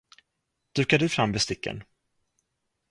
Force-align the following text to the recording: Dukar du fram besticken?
Dukar 0.75 0.97
du 0.97 1.09
fram 1.09 1.31
besticken? 1.31 1.83